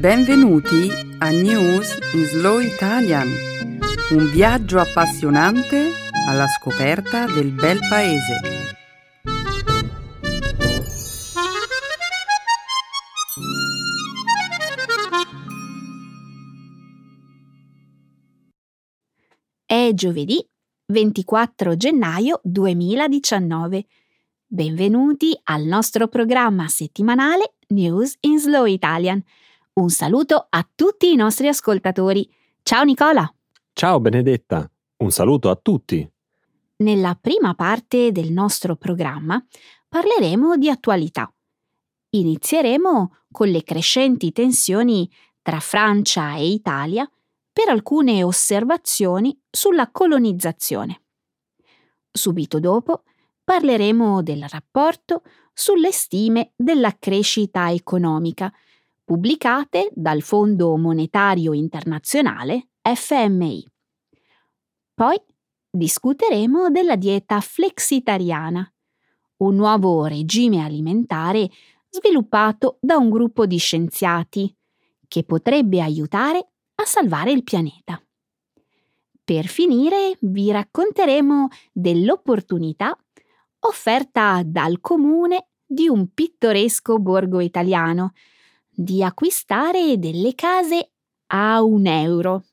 [0.00, 3.28] Benvenuti a News in Slow Italian,
[4.12, 5.90] un viaggio appassionante
[6.26, 8.40] alla scoperta del bel paese.
[19.66, 20.42] È giovedì
[20.86, 23.84] 24 gennaio 2019.
[24.46, 29.22] Benvenuti al nostro programma settimanale News in Slow Italian.
[29.72, 32.28] Un saluto a tutti i nostri ascoltatori.
[32.62, 33.32] Ciao Nicola!
[33.72, 36.10] Ciao Benedetta, un saluto a tutti.
[36.78, 39.42] Nella prima parte del nostro programma
[39.88, 41.32] parleremo di attualità.
[42.10, 45.08] Inizieremo con le crescenti tensioni
[45.40, 47.08] tra Francia e Italia
[47.52, 51.02] per alcune osservazioni sulla colonizzazione.
[52.10, 53.04] Subito dopo
[53.44, 58.52] parleremo del rapporto sulle stime della crescita economica
[59.10, 63.66] pubblicate dal Fondo Monetario Internazionale FMI.
[64.94, 65.20] Poi
[65.68, 68.72] discuteremo della dieta flexitariana,
[69.38, 71.50] un nuovo regime alimentare
[71.88, 74.56] sviluppato da un gruppo di scienziati
[75.08, 76.38] che potrebbe aiutare
[76.76, 78.00] a salvare il pianeta.
[79.24, 82.96] Per finire vi racconteremo dell'opportunità
[83.58, 88.12] offerta dal comune di un pittoresco borgo italiano
[88.70, 90.90] di acquistare delle case
[91.28, 92.44] a un euro.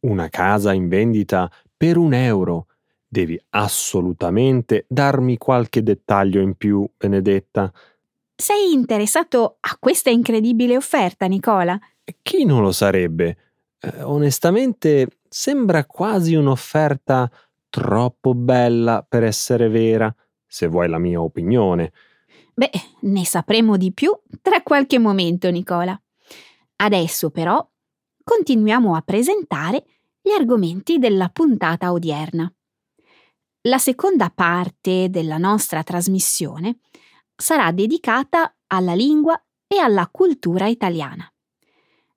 [0.00, 2.66] Una casa in vendita per un euro.
[3.06, 7.72] Devi assolutamente darmi qualche dettaglio in più, Benedetta.
[8.34, 11.78] Sei interessato a questa incredibile offerta, Nicola?
[12.22, 13.36] Chi non lo sarebbe?
[13.80, 17.30] Eh, onestamente sembra quasi un'offerta
[17.70, 20.14] troppo bella per essere vera,
[20.46, 21.92] se vuoi la mia opinione.
[22.58, 24.10] Beh, ne sapremo di più
[24.42, 25.96] tra qualche momento, Nicola.
[26.74, 27.64] Adesso però
[28.24, 29.84] continuiamo a presentare
[30.20, 32.52] gli argomenti della puntata odierna.
[33.68, 36.80] La seconda parte della nostra trasmissione
[37.36, 41.32] sarà dedicata alla lingua e alla cultura italiana.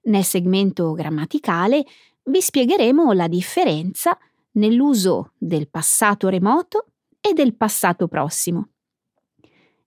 [0.06, 1.86] Nel segmento grammaticale
[2.24, 4.18] vi spiegheremo la differenza
[4.54, 6.88] nell'uso del passato remoto
[7.22, 8.71] e del passato prossimo.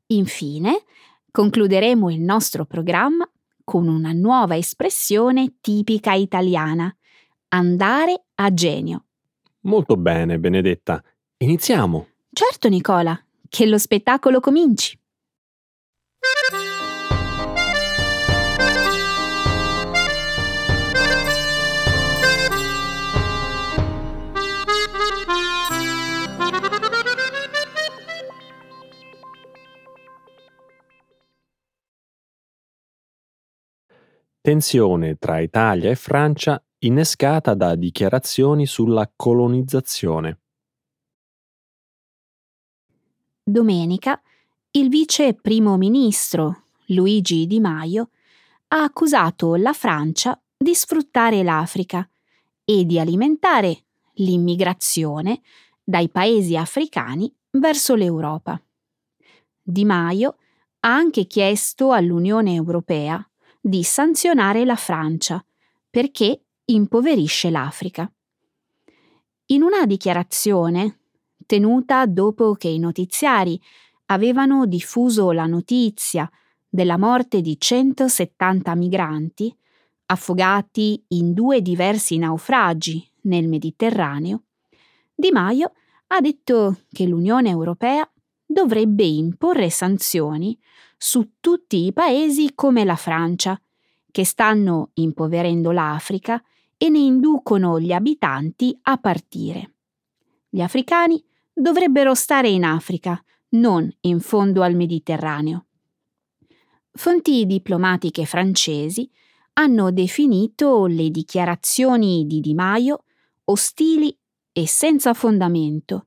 [0.06, 0.84] Infine,
[1.30, 3.28] concluderemo il nostro programma
[3.64, 6.94] con una nuova espressione tipica italiana,
[7.48, 9.06] andare a genio.
[9.60, 11.02] Molto bene, Benedetta.
[11.38, 12.08] Iniziamo.
[12.30, 14.98] Certo, Nicola, che lo spettacolo cominci.
[34.46, 40.40] Tensione tra Italia e Francia innescata da dichiarazioni sulla colonizzazione.
[43.42, 44.20] Domenica
[44.72, 48.10] il vice primo ministro Luigi Di Maio
[48.68, 52.06] ha accusato la Francia di sfruttare l'Africa
[52.66, 53.84] e di alimentare
[54.16, 55.40] l'immigrazione
[55.82, 58.62] dai paesi africani verso l'Europa.
[59.62, 60.36] Di Maio
[60.80, 63.26] ha anche chiesto all'Unione Europea
[63.66, 65.42] di sanzionare la Francia
[65.88, 68.12] perché impoverisce l'Africa.
[69.46, 70.98] In una dichiarazione
[71.46, 73.58] tenuta dopo che i notiziari
[74.06, 76.30] avevano diffuso la notizia
[76.68, 79.56] della morte di 170 migranti
[80.06, 84.42] affogati in due diversi naufragi nel Mediterraneo,
[85.14, 85.72] Di Maio
[86.08, 88.06] ha detto che l'Unione Europea
[88.44, 90.58] dovrebbe imporre sanzioni
[90.96, 93.60] su tutti i paesi come la Francia,
[94.10, 96.42] che stanno impoverendo l'Africa
[96.76, 99.74] e ne inducono gli abitanti a partire.
[100.48, 101.22] Gli africani
[101.52, 105.66] dovrebbero stare in Africa, non in fondo al Mediterraneo.
[106.92, 109.10] Fonti diplomatiche francesi
[109.54, 113.04] hanno definito le dichiarazioni di Di Maio
[113.44, 114.16] ostili
[114.52, 116.06] e senza fondamento,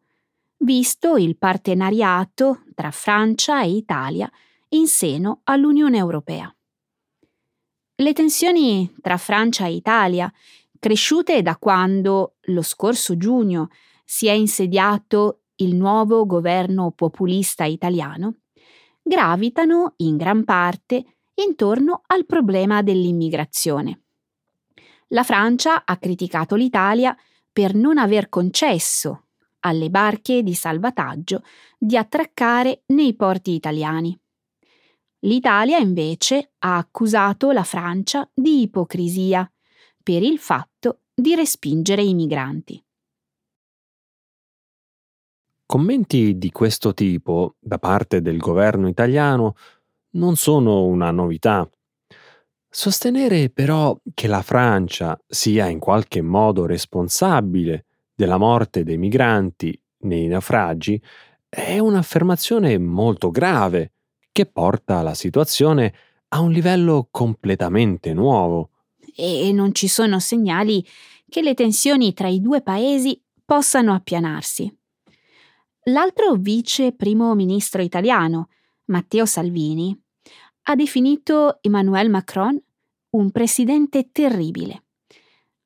[0.60, 4.32] visto il partenariato tra Francia e Italia
[4.70, 6.54] in seno all'Unione Europea.
[7.96, 10.32] Le tensioni tra Francia e Italia,
[10.80, 13.70] cresciute da quando, lo scorso giugno,
[14.04, 18.42] si è insediato il nuovo governo populista italiano,
[19.02, 24.02] gravitano in gran parte intorno al problema dell'immigrazione.
[25.08, 27.16] La Francia ha criticato l'Italia
[27.52, 29.24] per non aver concesso
[29.62, 31.42] alle barche di salvataggio
[31.78, 34.18] di attraccare nei porti italiani.
[35.22, 39.52] L'Italia invece ha accusato la Francia di ipocrisia
[40.04, 42.82] per il fatto di respingere i migranti.
[45.66, 49.56] Commenti di questo tipo da parte del governo italiano
[50.12, 51.68] non sono una novità.
[52.70, 60.28] Sostenere però che la Francia sia in qualche modo responsabile della morte dei migranti nei
[60.28, 61.02] naufragi
[61.50, 63.94] è un'affermazione molto grave
[64.38, 65.92] che porta la situazione
[66.28, 68.70] a un livello completamente nuovo.
[69.16, 70.86] E non ci sono segnali
[71.28, 74.72] che le tensioni tra i due paesi possano appianarsi.
[75.86, 78.50] L'altro vice primo ministro italiano,
[78.86, 80.00] Matteo Salvini,
[80.64, 82.62] ha definito Emmanuel Macron
[83.10, 84.84] un presidente terribile.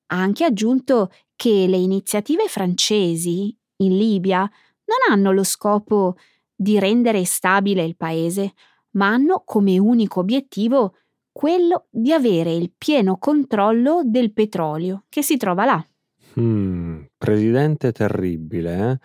[0.05, 6.15] Ha anche aggiunto che le iniziative francesi in Libia non hanno lo scopo
[6.61, 8.53] di rendere stabile il paese,
[8.91, 10.95] ma hanno come unico obiettivo
[11.31, 15.85] quello di avere il pieno controllo del petrolio che si trova là.
[16.39, 18.99] Hmm, presidente terribile, eh?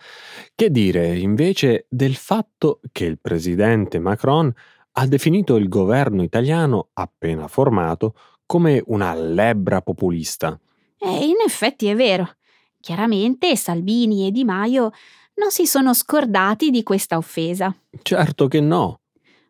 [0.53, 4.53] Che dire invece del fatto che il presidente Macron
[4.91, 8.13] ha definito il governo italiano appena formato
[8.45, 10.59] come una lebbra populista.
[10.99, 12.35] E in effetti è vero.
[12.79, 14.91] Chiaramente Salvini e Di Maio
[15.37, 17.75] non si sono scordati di questa offesa.
[18.01, 19.01] Certo che no.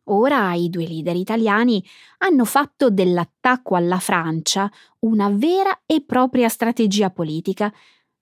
[0.09, 1.83] Ora i due leader italiani
[2.19, 7.73] hanno fatto dell'attacco alla Francia una vera e propria strategia politica.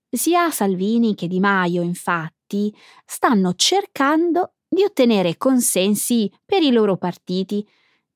[0.09, 2.75] Sia Salvini che Di Maio, infatti,
[3.05, 7.65] stanno cercando di ottenere consensi per i loro partiti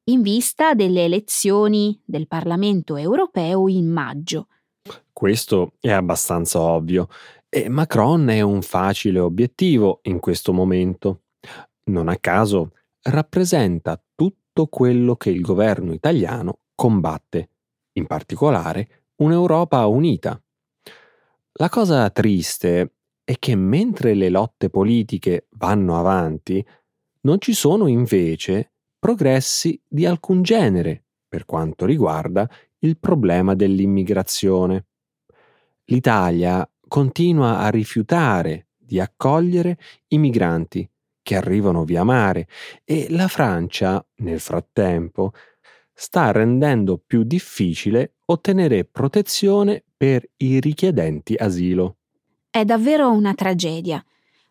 [0.06, 4.48] in vista delle elezioni del Parlamento europeo in maggio.
[5.14, 7.08] Questo è abbastanza ovvio
[7.50, 11.24] e Macron è un facile obiettivo in questo momento.
[11.86, 17.50] Non a caso rappresenta tutto quello che il governo italiano combatte,
[17.94, 20.40] in particolare un'Europa unita.
[21.54, 22.94] La cosa triste
[23.24, 26.64] è che mentre le lotte politiche vanno avanti,
[27.22, 32.48] non ci sono invece progressi di alcun genere per quanto riguarda
[32.80, 34.86] il problema dell'immigrazione.
[35.86, 39.78] L'Italia continua a rifiutare di accogliere
[40.10, 40.90] i migranti
[41.22, 42.48] che arrivano via mare
[42.84, 45.32] e la Francia, nel frattempo,
[45.94, 51.98] sta rendendo più difficile ottenere protezione per i richiedenti asilo.
[52.50, 54.04] È davvero una tragedia.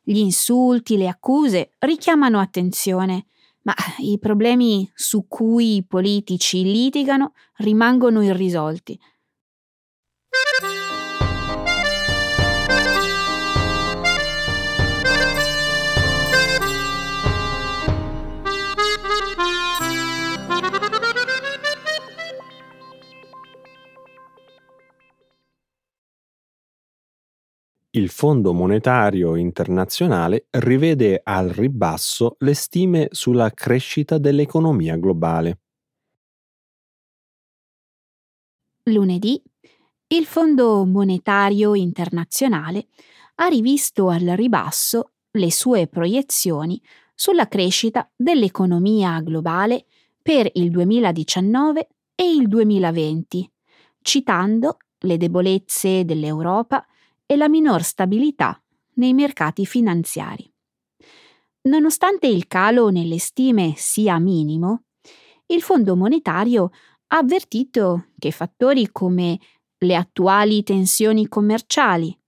[0.03, 3.27] Gli insulti, le accuse richiamano attenzione,
[3.63, 8.99] ma i problemi su cui i politici litigano rimangono irrisolti.
[27.93, 35.61] Il Fondo monetario internazionale rivede al ribasso le stime sulla crescita dell'economia globale.
[38.85, 39.43] Lunedì
[40.09, 42.89] il Fondo monetario internazionale
[43.37, 46.81] ha rivisto al ribasso le sue proiezioni
[47.15, 49.87] sulla crescita dell'economia globale
[50.21, 53.51] per il 2019 e il 2020,
[54.03, 56.87] citando le debolezze dell'Europa
[57.31, 58.59] e la minor stabilità
[58.95, 60.51] nei mercati finanziari.
[61.69, 64.85] Nonostante il calo nelle stime sia minimo,
[65.49, 66.71] il Fondo monetario
[67.09, 69.39] ha avvertito che fattori come
[69.77, 72.19] le attuali tensioni commerciali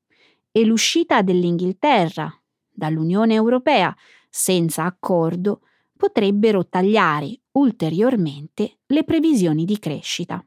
[0.52, 2.30] e l'uscita dell'Inghilterra
[2.68, 3.96] dall'Unione Europea
[4.28, 5.62] senza accordo
[5.96, 10.44] potrebbero tagliare ulteriormente le previsioni di crescita.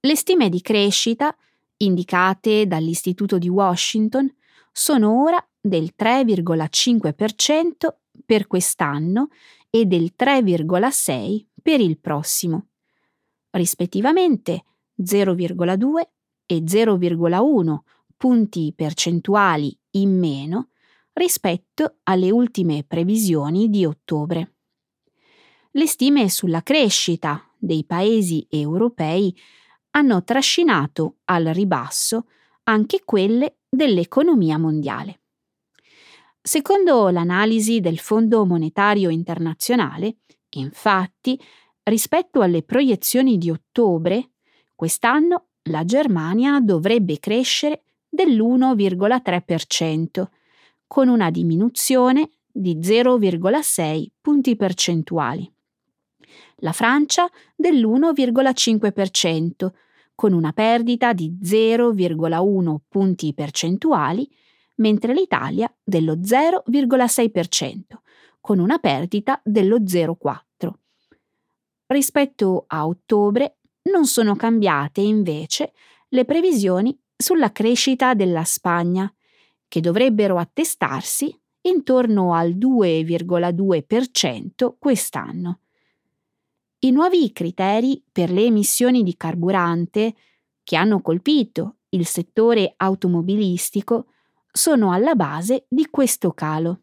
[0.00, 1.36] Le stime di crescita
[1.78, 4.32] indicate dall'Istituto di Washington
[4.72, 7.94] sono ora del 3,5%
[8.24, 9.28] per quest'anno
[9.70, 12.68] e del 3,6% per il prossimo,
[13.50, 14.64] rispettivamente
[15.02, 16.00] 0,2
[16.46, 17.78] e 0,1
[18.16, 20.70] punti percentuali in meno
[21.12, 24.54] rispetto alle ultime previsioni di ottobre.
[25.72, 29.36] Le stime sulla crescita dei paesi europei
[29.98, 32.26] hanno trascinato al ribasso
[32.64, 35.22] anche quelle dell'economia mondiale.
[36.40, 40.18] Secondo l'analisi del Fondo monetario internazionale,
[40.50, 41.36] infatti,
[41.82, 44.34] rispetto alle proiezioni di ottobre,
[44.74, 50.26] quest'anno la Germania dovrebbe crescere dell'1,3%,
[50.86, 55.52] con una diminuzione di 0,6 punti percentuali.
[56.60, 59.70] la Francia dell'1,5%,
[60.18, 64.28] con una perdita di 0,1 punti percentuali,
[64.78, 67.82] mentre l'Italia dello 0,6%,
[68.40, 70.72] con una perdita dello 0,4%.
[71.86, 73.58] Rispetto a ottobre
[73.92, 75.72] non sono cambiate invece
[76.08, 79.08] le previsioni sulla crescita della Spagna,
[79.68, 85.60] che dovrebbero attestarsi intorno al 2,2% quest'anno.
[86.80, 90.14] I nuovi criteri per le emissioni di carburante
[90.62, 94.12] che hanno colpito il settore automobilistico
[94.52, 96.82] sono alla base di questo calo.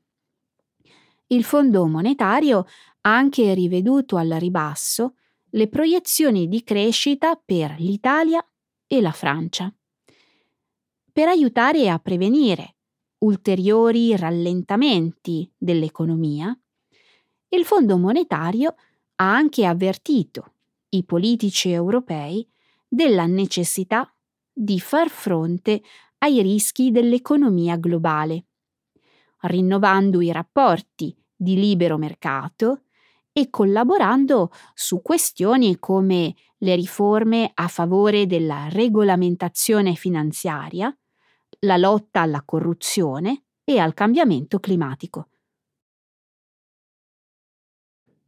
[1.27, 2.65] Il Fondo monetario
[3.01, 5.15] ha anche riveduto al ribasso
[5.51, 8.45] le proiezioni di crescita per l'Italia
[8.85, 9.73] e la Francia.
[11.13, 12.75] Per aiutare a prevenire
[13.19, 16.57] ulteriori rallentamenti dell'economia,
[17.47, 18.75] il Fondo monetario
[19.17, 20.53] ha anche avvertito
[20.89, 22.47] i politici europei
[22.87, 24.11] della necessità
[24.51, 25.81] di far fronte
[26.19, 28.45] ai rischi dell'economia globale,
[29.41, 32.83] rinnovando i rapporti di libero mercato
[33.31, 40.95] e collaborando su questioni come le riforme a favore della regolamentazione finanziaria,
[41.59, 45.29] la lotta alla corruzione e al cambiamento climatico.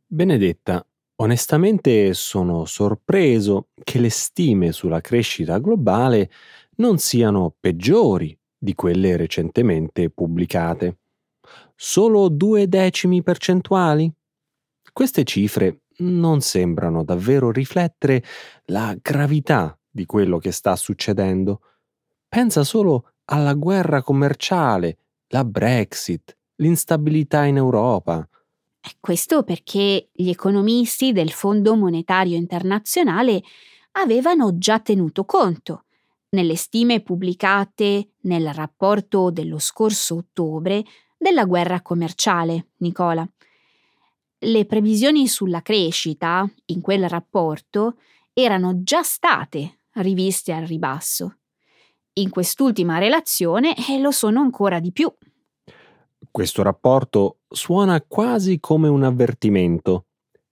[0.09, 0.87] Benedetta,
[1.17, 6.31] onestamente sono sorpreso che le stime sulla crescita globale
[6.77, 10.99] non siano peggiori di quelle recentemente pubblicate.
[11.75, 14.09] Solo due decimi percentuali?
[14.93, 18.23] Queste cifre non sembrano davvero riflettere
[18.67, 21.59] la gravità di quello che sta succedendo.
[22.29, 28.25] Pensa solo alla guerra commerciale, la Brexit, l'instabilità in Europa.
[28.99, 33.41] Questo perché gli economisti del Fondo Monetario Internazionale
[33.91, 35.85] avevano già tenuto conto,
[36.29, 40.83] nelle stime pubblicate nel rapporto dello scorso ottobre,
[41.17, 43.27] della guerra commerciale, Nicola.
[44.39, 47.97] Le previsioni sulla crescita, in quel rapporto,
[48.33, 51.37] erano già state riviste al ribasso.
[52.13, 55.11] In quest'ultima relazione eh, lo sono ancora di più.
[56.31, 60.05] Questo rapporto suona quasi come un avvertimento.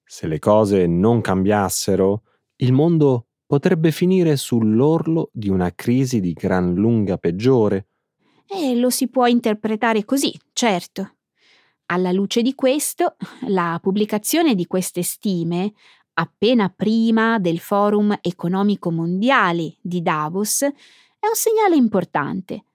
[0.04, 2.24] Se le cose non cambiassero,
[2.58, 7.88] il mondo potrebbe finire sull'orlo di una crisi di gran lunga peggiore.
[8.48, 11.18] E lo si può interpretare così, certo.
[11.88, 13.16] Alla luce di questo,
[13.48, 15.74] la pubblicazione di queste stime,
[16.14, 22.66] appena prima del Forum economico mondiale di Davos, è un segnale importante.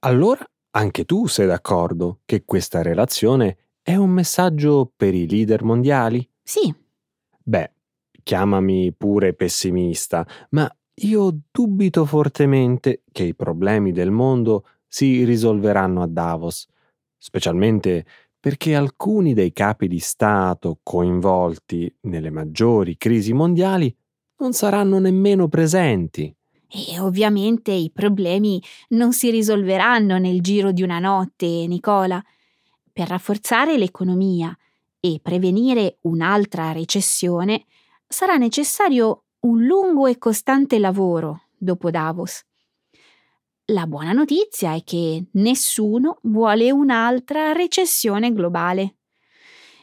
[0.00, 6.28] Allora anche tu sei d'accordo che questa relazione è un messaggio per i leader mondiali?
[6.42, 6.74] Sì.
[7.42, 7.72] Beh,
[8.22, 10.70] chiamami pure pessimista, ma
[11.02, 16.66] io dubito fortemente che i problemi del mondo si risolveranno a Davos,
[17.18, 18.04] specialmente
[18.38, 23.94] perché alcuni dei capi di Stato coinvolti nelle maggiori crisi mondiali
[24.38, 26.34] non saranno nemmeno presenti.
[26.74, 32.22] E ovviamente i problemi non si risolveranno nel giro di una notte, Nicola.
[32.90, 34.56] Per rafforzare l'economia
[34.98, 37.66] e prevenire un'altra recessione
[38.08, 42.42] sarà necessario un lungo e costante lavoro dopo Davos.
[43.66, 48.96] La buona notizia è che nessuno vuole un'altra recessione globale.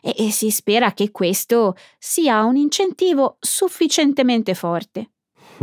[0.01, 5.11] E, e si spera che questo sia un incentivo sufficientemente forte.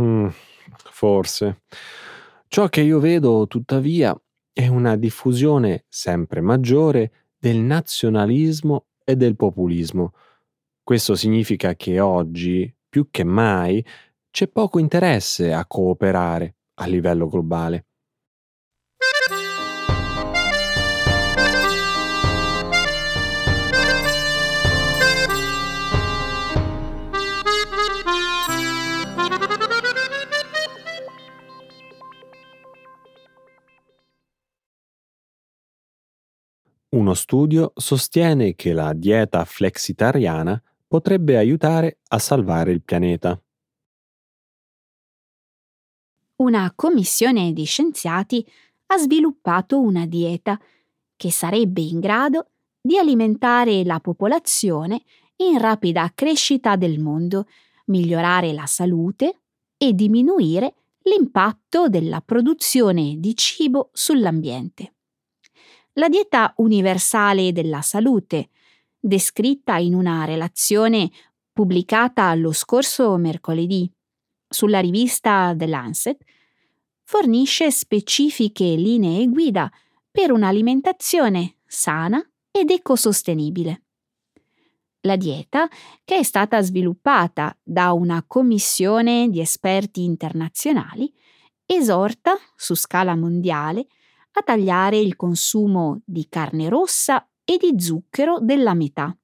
[0.01, 0.27] Mm
[0.97, 1.61] forse.
[2.47, 4.19] Ciò che io vedo, tuttavia,
[4.51, 10.13] è una diffusione sempre maggiore del nazionalismo e del populismo.
[10.81, 13.85] Questo significa che oggi, più che mai,
[14.31, 17.86] c'è poco interesse a cooperare a livello globale.
[36.89, 43.37] Uno studio sostiene che la dieta flexitariana potrebbe aiutare a salvare il pianeta.
[46.37, 48.45] Una commissione di scienziati
[48.85, 50.57] ha sviluppato una dieta
[51.17, 55.01] che sarebbe in grado di alimentare la popolazione
[55.37, 57.47] in rapida crescita del mondo,
[57.87, 59.41] migliorare la salute
[59.75, 64.93] e diminuire l'impatto della produzione di cibo sull'ambiente.
[65.97, 68.49] La dieta universale della salute,
[68.99, 71.09] descritta in una relazione
[71.51, 73.91] pubblicata lo scorso mercoledì
[74.47, 76.23] sulla rivista The Lancet,
[77.03, 79.71] fornisce specifiche linee guida
[80.11, 83.81] per un'alimentazione sana ed ecosostenibile.
[85.01, 85.67] La dieta,
[86.05, 91.11] che è stata sviluppata da una commissione di esperti internazionali,
[91.65, 93.87] esorta su scala mondiale
[94.31, 99.15] a tagliare il consumo di carne rossa e di zucchero della metà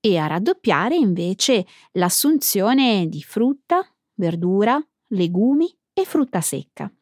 [0.00, 4.78] e a raddoppiare invece l'assunzione di frutta, verdura,
[5.08, 6.92] legumi e frutta secca.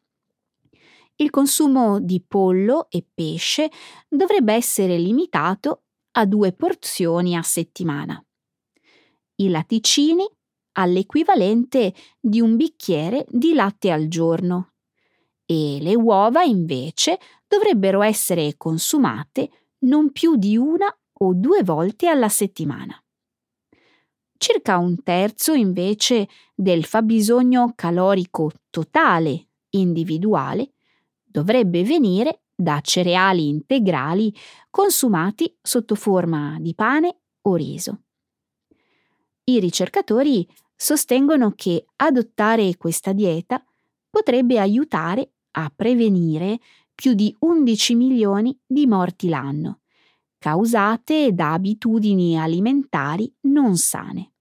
[1.17, 3.69] Il consumo di pollo e pesce
[4.07, 8.23] dovrebbe essere limitato a due porzioni a settimana.
[9.35, 10.25] I latticini
[10.73, 14.72] all'equivalente di un bicchiere di latte al giorno
[15.45, 20.87] e le uova invece dovrebbero essere consumate non più di una
[21.19, 22.97] o due volte alla settimana.
[24.37, 30.71] Circa un terzo invece del fabbisogno calorico totale individuale
[31.23, 34.33] dovrebbe venire da cereali integrali
[34.69, 38.01] consumati sotto forma di pane o riso.
[39.45, 43.63] I ricercatori sostengono che adottare questa dieta
[44.13, 46.59] potrebbe aiutare a prevenire
[46.93, 49.79] più di 11 milioni di morti l'anno,
[50.37, 54.33] causate da abitudini alimentari non sane.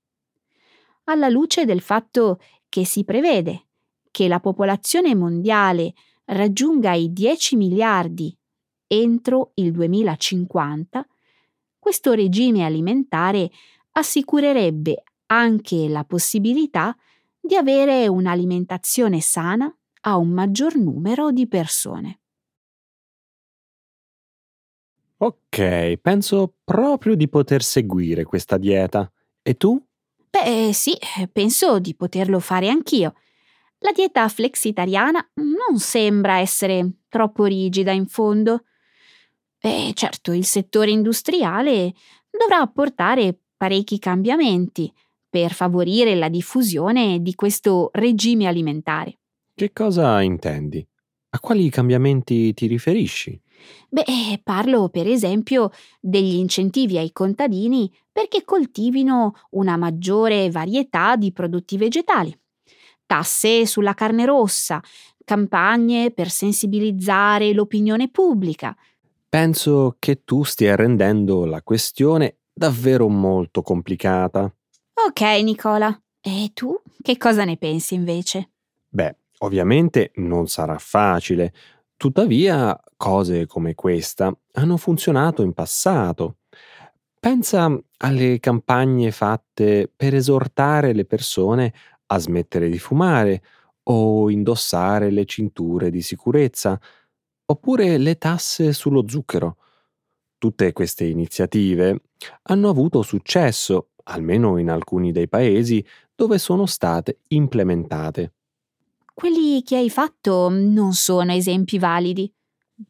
[1.04, 2.38] Alla luce del fatto
[2.68, 3.68] che si prevede
[4.10, 5.94] che la popolazione mondiale
[6.26, 8.36] raggiunga i 10 miliardi
[8.86, 11.06] entro il 2050,
[11.78, 13.50] questo regime alimentare
[13.92, 16.94] assicurerebbe anche la possibilità
[17.44, 22.20] di avere un'alimentazione sana a un maggior numero di persone.
[25.18, 29.10] Ok, penso proprio di poter seguire questa dieta.
[29.42, 29.80] E tu?
[30.30, 30.96] Beh, sì,
[31.30, 33.14] penso di poterlo fare anch'io.
[33.78, 38.64] La dieta flexitariana non sembra essere troppo rigida in fondo.
[39.60, 41.92] E certo, il settore industriale
[42.30, 44.92] dovrà apportare parecchi cambiamenti
[45.32, 49.20] per favorire la diffusione di questo regime alimentare.
[49.54, 50.86] Che cosa intendi?
[51.30, 53.40] A quali cambiamenti ti riferisci?
[53.88, 61.78] Beh, parlo per esempio degli incentivi ai contadini perché coltivino una maggiore varietà di prodotti
[61.78, 62.38] vegetali,
[63.06, 64.82] tasse sulla carne rossa,
[65.24, 68.76] campagne per sensibilizzare l'opinione pubblica.
[69.30, 74.54] Penso che tu stia rendendo la questione davvero molto complicata.
[75.04, 76.00] Ok, Nicola.
[76.20, 78.50] E tu che cosa ne pensi invece?
[78.88, 81.52] Beh, ovviamente non sarà facile,
[81.96, 86.36] tuttavia cose come questa hanno funzionato in passato.
[87.18, 91.74] Pensa alle campagne fatte per esortare le persone
[92.06, 93.42] a smettere di fumare
[93.84, 96.78] o indossare le cinture di sicurezza,
[97.46, 99.56] oppure le tasse sullo zucchero.
[100.42, 102.02] Tutte queste iniziative
[102.46, 108.32] hanno avuto successo, almeno in alcuni dei paesi dove sono state implementate.
[109.14, 112.28] Quelli che hai fatto non sono esempi validi.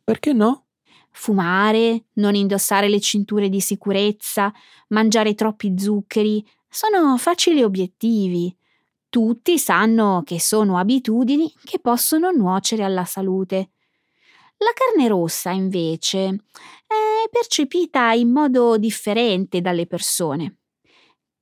[0.02, 0.68] Perché no?
[1.10, 4.50] Fumare, non indossare le cinture di sicurezza,
[4.88, 8.56] mangiare troppi zuccheri sono facili obiettivi.
[9.10, 13.72] Tutti sanno che sono abitudini che possono nuocere alla salute.
[14.62, 16.28] La carne rossa, invece,
[16.86, 20.58] è percepita in modo differente dalle persone.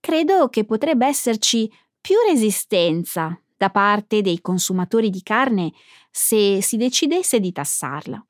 [0.00, 5.72] Credo che potrebbe esserci più resistenza da parte dei consumatori di carne
[6.10, 8.26] se si decidesse di tassarla.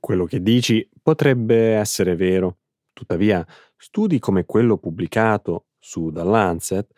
[0.00, 2.58] Quello che dici potrebbe essere vero.
[2.92, 6.90] Tuttavia, studi come quello pubblicato su The Lancet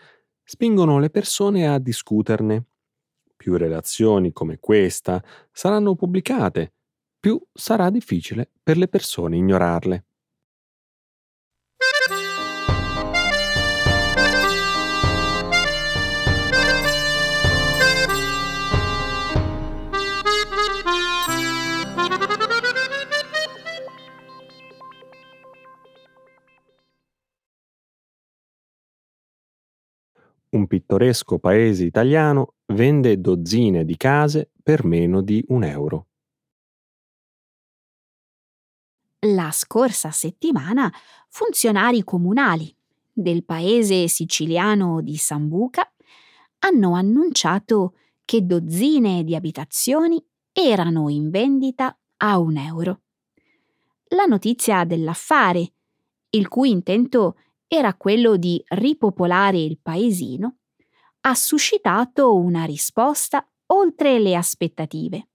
[0.42, 2.64] spingono le persone a discuterne.
[3.36, 6.72] Più relazioni come questa saranno pubblicate
[7.20, 10.04] più sarà difficile per le persone ignorarle.
[30.52, 36.09] Un pittoresco paese italiano vende dozzine di case per meno di un euro.
[39.26, 40.90] La scorsa settimana
[41.28, 42.74] funzionari comunali
[43.12, 45.92] del paese siciliano di Sambuca
[46.60, 53.02] hanno annunciato che dozzine di abitazioni erano in vendita a un euro.
[54.08, 55.72] La notizia dell'affare,
[56.30, 60.56] il cui intento era quello di ripopolare il paesino,
[61.20, 65.28] ha suscitato una risposta oltre le aspettative.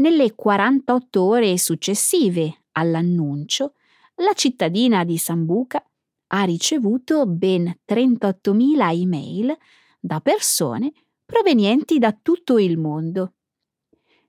[0.00, 3.74] Nelle 48 ore successive all'annuncio,
[4.16, 5.84] la cittadina di Sambuca
[6.28, 9.54] ha ricevuto ben 38.000 email
[10.00, 10.92] da persone
[11.26, 13.34] provenienti da tutto il mondo.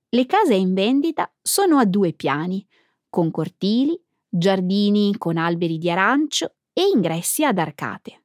[0.09, 2.67] Le case in vendita sono a due piani,
[3.07, 8.23] con cortili, giardini con alberi di arancio e ingressi ad arcate.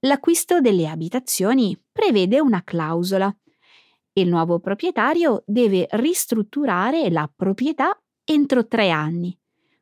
[0.00, 3.32] L'acquisto delle abitazioni prevede una clausola.
[4.16, 9.36] Il nuovo proprietario deve ristrutturare la proprietà entro tre anni,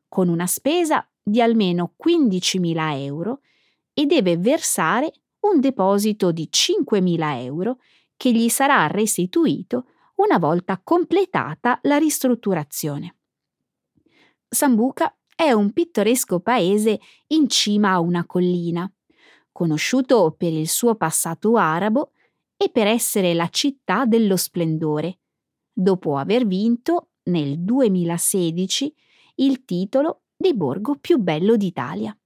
[0.09, 3.41] con una spesa di almeno 15.000 euro
[3.93, 7.79] e deve versare un deposito di 5.000 euro
[8.17, 13.17] che gli sarà restituito una volta completata la ristrutturazione.
[14.49, 18.91] Sambuca è un pittoresco paese in cima a una collina,
[19.53, 22.13] conosciuto per il suo passato arabo
[22.63, 25.19] e per essere la città dello splendore,
[25.73, 28.95] dopo aver vinto nel 2016
[29.37, 32.17] il titolo di borgo più bello d'Italia.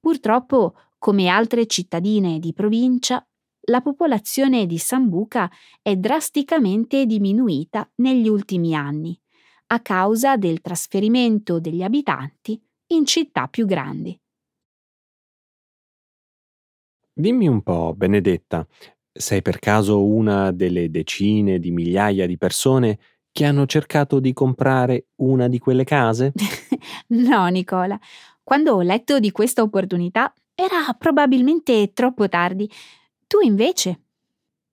[0.00, 3.22] Purtroppo, come altre cittadine di provincia,
[3.68, 5.50] la popolazione di Sambuca
[5.82, 9.20] è drasticamente diminuita negli ultimi anni,
[9.66, 12.58] a causa del trasferimento degli abitanti
[12.92, 14.18] in città più grandi.
[17.18, 18.66] Dimmi un po', Benedetta,
[19.18, 22.98] sei per caso una delle decine di migliaia di persone
[23.32, 26.32] che hanno cercato di comprare una di quelle case?
[27.08, 27.98] no, Nicola.
[28.42, 32.70] Quando ho letto di questa opportunità era probabilmente troppo tardi.
[33.26, 34.00] Tu invece?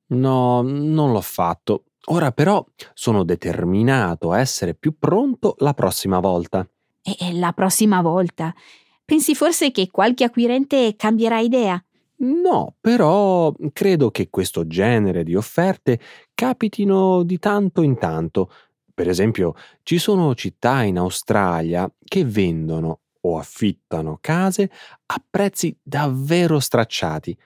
[0.08, 1.86] No, non l'ho fatto.
[2.08, 6.68] Ora però sono determinato a essere più pronto la prossima volta.
[7.02, 8.54] E la prossima volta?
[9.04, 11.84] Pensi forse che qualche acquirente cambierà idea?
[12.24, 16.00] No, però credo che questo genere di offerte
[16.34, 18.50] capitino di tanto in tanto.
[18.94, 24.72] Per esempio, ci sono città in Australia che vendono o affittano case
[25.08, 27.38] a prezzi davvero stracciati.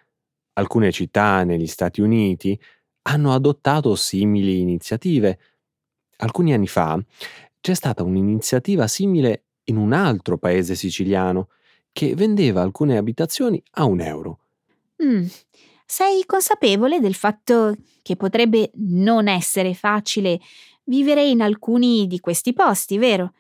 [0.53, 2.59] Alcune città negli Stati Uniti
[3.03, 5.39] hanno adottato simili iniziative.
[6.17, 7.03] Alcuni anni fa
[7.59, 11.49] c'è stata un'iniziativa simile in un altro paese siciliano
[11.91, 14.39] che vendeva alcune abitazioni a un euro.
[15.03, 15.25] Mm.
[15.85, 20.39] Sei consapevole del fatto che potrebbe non essere facile
[20.83, 23.33] vivere in alcuni di questi posti, vero?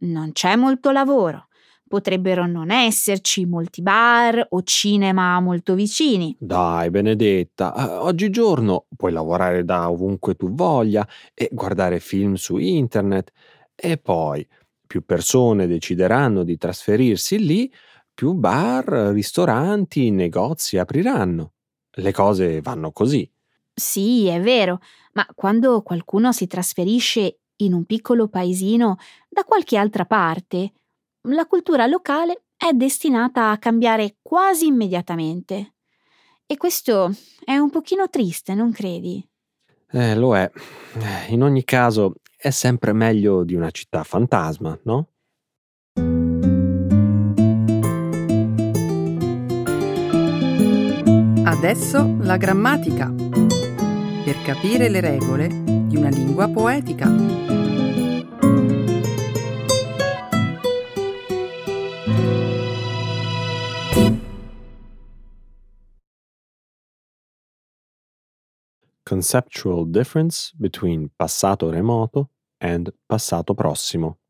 [0.00, 1.48] Non c'è molto lavoro.
[1.86, 6.34] Potrebbero non esserci molti bar o cinema molto vicini.
[6.38, 13.30] Dai, Benedetta, oggigiorno puoi lavorare da ovunque tu voglia e guardare film su internet.
[13.74, 14.46] E poi
[14.86, 17.70] più persone decideranno di trasferirsi lì,
[18.14, 21.52] più bar, ristoranti, negozi apriranno.
[21.90, 23.30] Le cose vanno così.
[23.74, 24.80] Sì, è vero,
[25.12, 28.96] ma quando qualcuno si trasferisce in un piccolo paesino
[29.28, 30.72] da qualche altra parte,
[31.28, 35.74] la cultura locale è destinata a cambiare quasi immediatamente.
[36.46, 37.10] E questo
[37.44, 39.26] è un pochino triste, non credi?
[39.90, 40.50] Eh, lo è.
[41.28, 45.11] In ogni caso, è sempre meglio di una città fantasma, no?
[51.52, 53.12] Adesso la grammatica.
[53.12, 55.48] Per capire le regole
[55.86, 57.06] di una lingua poetica.
[69.02, 74.21] Conceptual difference between passato remoto and passato prossimo.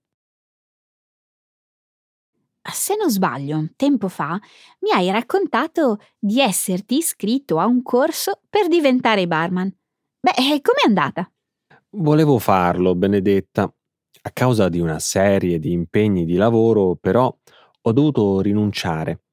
[2.70, 4.38] Se non sbaglio, tempo fa
[4.80, 9.68] mi hai raccontato di esserti iscritto a un corso per diventare barman.
[10.20, 11.30] Beh, com'è andata?
[11.90, 13.64] Volevo farlo, Benedetta.
[14.24, 17.36] A causa di una serie di impegni di lavoro, però,
[17.84, 19.24] ho dovuto rinunciare.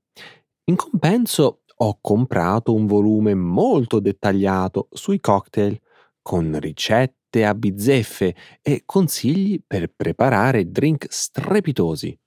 [0.66, 5.80] In compenso, ho comprato un volume molto dettagliato sui cocktail,
[6.22, 12.18] con ricette a bizzeffe e consigli per preparare drink strepitosi.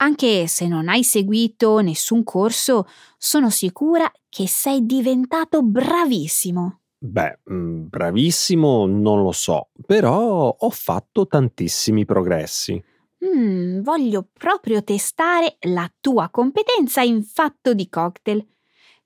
[0.00, 6.80] Anche se non hai seguito nessun corso, sono sicura che sei diventato bravissimo.
[7.00, 12.80] Beh, mm, bravissimo non lo so, però ho fatto tantissimi progressi.
[13.24, 18.46] Mm, voglio proprio testare la tua competenza in fatto di cocktail.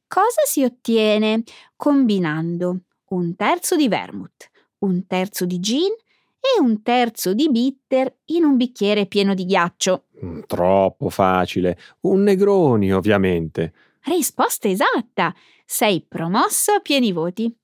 [0.06, 1.42] Cosa si ottiene
[1.74, 4.50] combinando un terzo di vermouth,
[4.80, 5.92] un terzo di gin
[6.38, 10.04] e un terzo di bitter in un bicchiere pieno di ghiaccio?
[10.24, 11.78] Mm, Troppo facile.
[12.00, 13.72] Un Negroni, ovviamente.
[14.04, 15.34] Risposta esatta!
[15.64, 17.54] Sei promosso a pieni voti.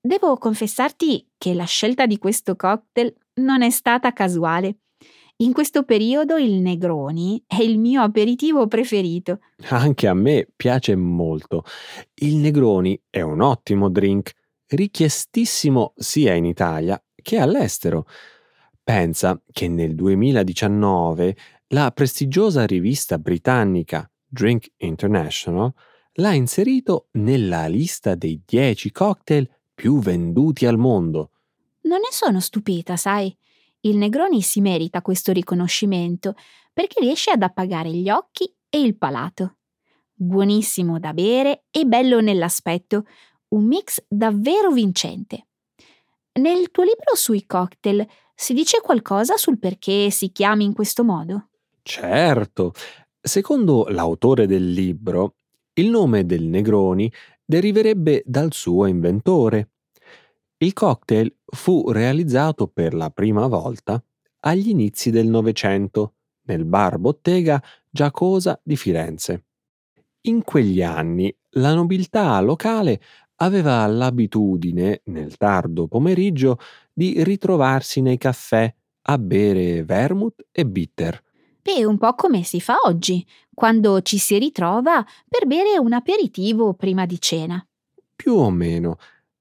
[0.00, 4.78] Devo confessarti che la scelta di questo cocktail non è stata casuale.
[5.40, 9.40] In questo periodo il Negroni è il mio aperitivo preferito.
[9.68, 11.64] Anche a me piace molto.
[12.14, 14.32] Il Negroni è un ottimo drink,
[14.66, 18.06] richiestissimo sia in Italia che all'estero.
[18.82, 21.36] Pensa che nel 2019
[21.72, 25.70] la prestigiosa rivista britannica Drink International
[26.14, 31.32] l'ha inserito nella lista dei 10 cocktail più venduti al mondo.
[31.82, 33.36] Non ne sono stupita, sai.
[33.80, 36.34] Il Negroni si merita questo riconoscimento
[36.72, 39.58] perché riesce ad appagare gli occhi e il palato.
[40.14, 43.04] Buonissimo da bere e bello nell'aspetto,
[43.48, 45.48] un mix davvero vincente.
[46.32, 51.48] Nel tuo libro sui cocktail si dice qualcosa sul perché si chiami in questo modo?
[51.90, 52.72] Certo,
[53.18, 55.36] secondo l'autore del libro,
[55.72, 57.10] il nome del Negroni
[57.42, 59.70] deriverebbe dal suo inventore.
[60.58, 64.04] Il cocktail fu realizzato per la prima volta
[64.40, 66.16] agli inizi del Novecento
[66.48, 69.46] nel bar bottega Giacosa di Firenze.
[70.26, 73.00] In quegli anni la nobiltà locale
[73.36, 76.58] aveva l'abitudine, nel tardo pomeriggio,
[76.92, 78.70] di ritrovarsi nei caffè
[79.04, 81.22] a bere vermouth e bitter.
[81.70, 86.72] E un po' come si fa oggi, quando ci si ritrova per bere un aperitivo
[86.72, 87.62] prima di cena.
[88.16, 88.96] Più o meno.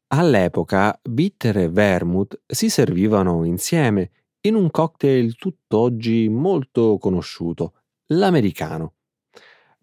[0.08, 4.12] All'epoca bitter e vermouth si servivano insieme
[4.42, 7.76] in un cocktail tutt'oggi molto conosciuto,
[8.08, 8.96] l'americano.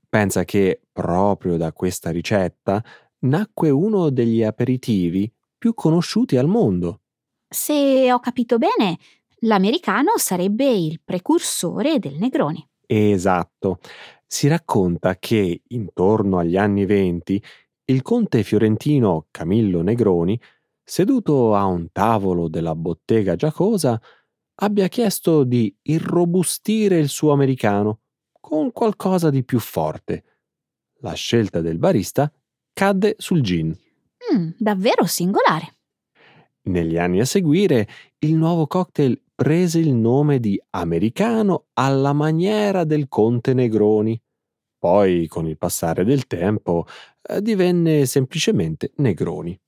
[0.07, 2.85] Pensa che proprio da questa ricetta
[3.21, 7.01] nacque uno degli aperitivi più conosciuti al mondo.
[7.49, 8.99] Se ho capito bene,
[9.45, 12.67] l'americano sarebbe il precursore del Negroni.
[12.87, 13.79] Esatto.
[14.27, 17.43] Si racconta che intorno agli anni venti
[17.87, 20.41] il conte fiorentino Camillo Negroni,
[20.83, 24.01] seduto a un tavolo della bottega Giacosa,
[24.57, 28.01] abbia chiesto di irrobustire il suo americano
[28.41, 30.25] con qualcosa di più forte.
[31.01, 32.33] La scelta del barista
[32.73, 33.69] cadde sul gin.
[34.35, 35.75] Mm, davvero singolare.
[36.63, 37.87] Negli anni a seguire,
[38.21, 44.21] il nuovo cocktail prese il nome di americano alla maniera del conte Negroni.
[44.79, 46.87] Poi, con il passare del tempo,
[47.23, 49.59] eh, divenne semplicemente Negroni.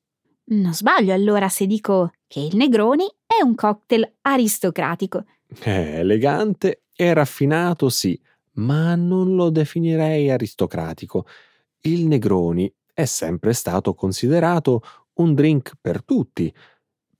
[0.48, 5.24] Non sbaglio allora se dico che il Negroni è un cocktail aristocratico.
[5.46, 8.20] È elegante e raffinato, sì,
[8.52, 11.26] ma non lo definirei aristocratico.
[11.80, 14.82] Il Negroni è sempre stato considerato
[15.14, 16.52] un drink per tutti.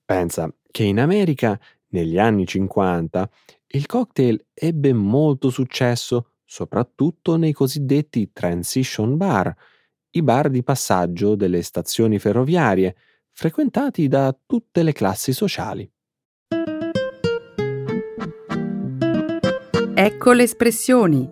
[0.05, 3.29] Pensa che in America, negli anni 50,
[3.69, 9.55] il cocktail ebbe molto successo, soprattutto nei cosiddetti transition bar,
[10.11, 12.97] i bar di passaggio delle stazioni ferroviarie,
[13.33, 15.91] frequentati da tutte le classi sociali.
[19.99, 21.29] Ecco le espressioni,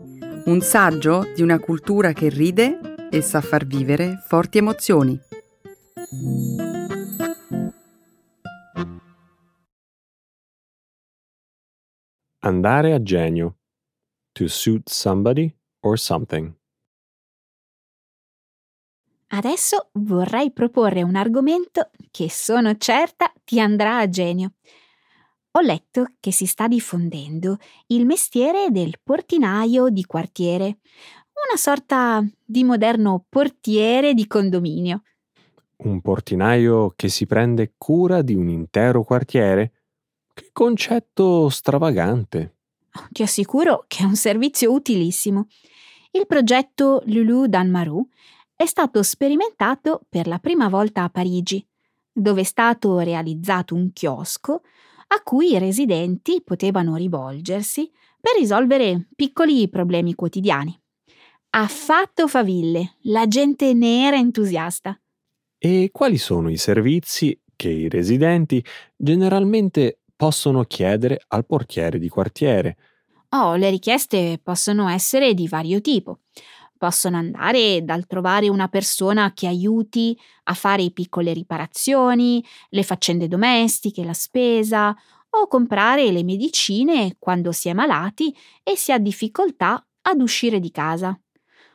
[0.46, 2.78] un saggio di una cultura che ride
[3.10, 5.18] e sa far vivere forti emozioni.
[12.46, 13.56] Andare a genio.
[14.32, 16.54] To suit somebody or something.
[19.28, 24.56] Adesso vorrei proporre un argomento che sono certa ti andrà a genio.
[25.52, 32.62] Ho letto che si sta diffondendo il mestiere del portinaio di quartiere, una sorta di
[32.62, 35.02] moderno portiere di condominio.
[35.76, 39.72] Un portinaio che si prende cura di un intero quartiere?
[40.34, 42.56] Che concetto stravagante.
[43.10, 45.46] Ti assicuro che è un servizio utilissimo.
[46.10, 48.04] Il progetto Lulu Danmaru
[48.56, 51.64] è stato sperimentato per la prima volta a Parigi,
[52.12, 54.62] dove è stato realizzato un chiosco
[55.06, 57.88] a cui i residenti potevano rivolgersi
[58.20, 60.76] per risolvere piccoli problemi quotidiani.
[61.50, 65.00] Ha fatto faville, la gente ne era entusiasta.
[65.58, 68.64] E quali sono i servizi che i residenti
[68.96, 72.78] generalmente possono chiedere al portiere di quartiere?
[73.30, 76.20] Oh, le richieste possono essere di vario tipo.
[76.78, 84.02] Possono andare dal trovare una persona che aiuti a fare piccole riparazioni, le faccende domestiche,
[84.02, 84.96] la spesa,
[85.28, 90.70] o comprare le medicine quando si è malati e si ha difficoltà ad uscire di
[90.70, 91.18] casa.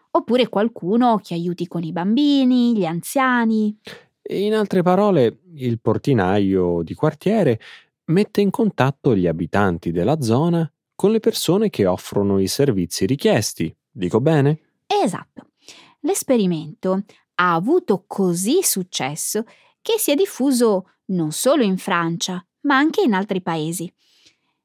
[0.10, 3.78] Oppure qualcuno che aiuti con i bambini, gli anziani.
[4.32, 7.60] In altre parole, il portinaio di quartiere
[8.10, 13.74] mette in contatto gli abitanti della zona con le persone che offrono i servizi richiesti.
[13.90, 14.60] Dico bene?
[14.86, 15.52] Esatto.
[16.02, 17.04] L'esperimento
[17.36, 19.44] ha avuto così successo
[19.82, 23.92] che si è diffuso non solo in Francia, ma anche in altri paesi.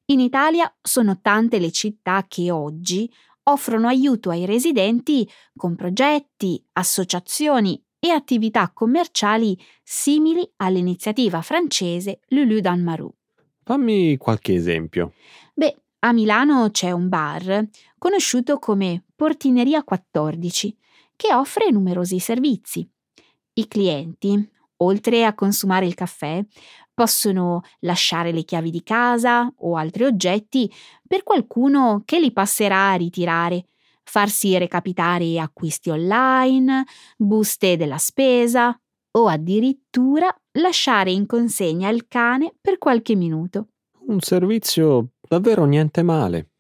[0.07, 3.11] In Italia sono tante le città che oggi
[3.45, 12.83] offrono aiuto ai residenti con progetti, associazioni e attività commerciali simili all'iniziativa francese Lulu Dan
[12.83, 13.15] Marou.
[13.65, 15.15] Fammi qualche esempio.
[15.55, 20.77] Beh, a Milano c'è un bar conosciuto come Portineria 14
[21.17, 22.87] che offre numerosi servizi.
[23.55, 26.45] I clienti, oltre a consumare il caffè,
[26.93, 30.71] possono lasciare le chiavi di casa o altri oggetti
[31.07, 33.67] per qualcuno che li passerà a ritirare,
[34.03, 36.85] farsi recapitare acquisti online,
[37.17, 38.79] buste della spesa
[39.13, 43.69] o addirittura lasciare in consegna il cane per qualche minuto.
[44.07, 46.51] Un servizio davvero niente male.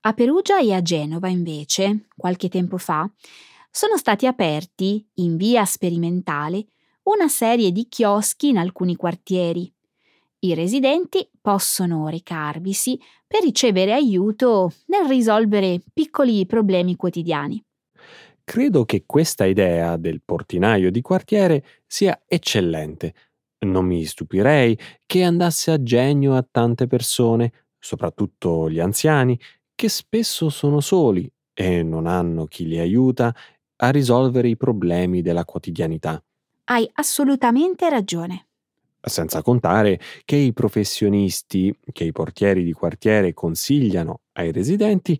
[0.00, 3.10] A Perugia e a Genova, invece, qualche tempo fa,
[3.70, 6.66] sono stati aperti, in via sperimentale,
[7.04, 9.70] una serie di chioschi in alcuni quartieri.
[10.38, 17.65] I residenti possono recarvisi per ricevere aiuto nel risolvere piccoli problemi quotidiani.
[18.48, 23.12] Credo che questa idea del portinaio di quartiere sia eccellente.
[23.66, 29.36] Non mi stupirei che andasse a genio a tante persone, soprattutto gli anziani,
[29.74, 33.34] che spesso sono soli e non hanno chi li aiuta
[33.78, 36.22] a risolvere i problemi della quotidianità.
[36.66, 38.46] Hai assolutamente ragione.
[39.00, 45.18] Senza contare che i professionisti che i portieri di quartiere consigliano ai residenti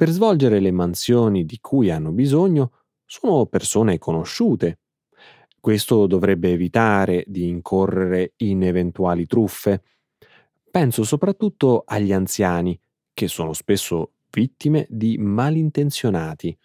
[0.00, 2.72] per svolgere le mansioni di cui hanno bisogno
[3.04, 4.78] sono persone conosciute.
[5.60, 9.82] Questo dovrebbe evitare di incorrere in eventuali truffe.
[10.70, 12.80] Penso soprattutto agli anziani,
[13.12, 16.56] che sono spesso vittime di malintenzionati.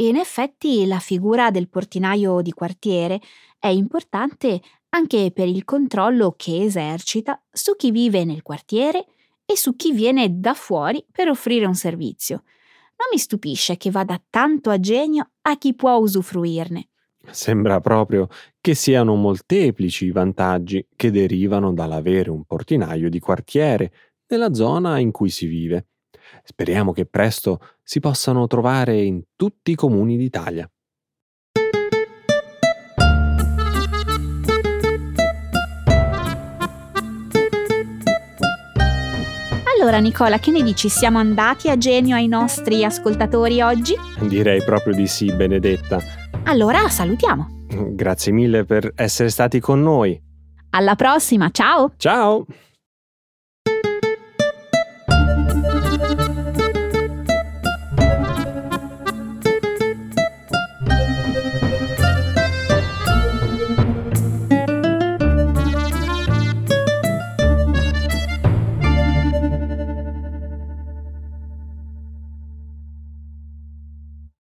[0.00, 3.18] In effetti la figura del portinaio di quartiere
[3.58, 9.06] è importante anche per il controllo che esercita su chi vive nel quartiere
[9.50, 12.42] e su chi viene da fuori per offrire un servizio.
[12.98, 16.88] Non mi stupisce che vada tanto a genio a chi può usufruirne.
[17.30, 18.28] Sembra proprio
[18.60, 23.92] che siano molteplici i vantaggi che derivano dall'avere un portinaio di quartiere
[24.26, 25.86] nella zona in cui si vive.
[26.44, 30.70] Speriamo che presto si possano trovare in tutti i comuni d'Italia.
[39.80, 40.88] Allora Nicola, che ne dici?
[40.88, 43.94] Siamo andati a genio ai nostri ascoltatori oggi?
[44.22, 46.00] Direi proprio di sì, Benedetta.
[46.46, 47.46] Allora salutiamo.
[47.92, 50.20] Grazie mille per essere stati con noi.
[50.70, 51.92] Alla prossima, ciao!
[51.96, 52.44] Ciao!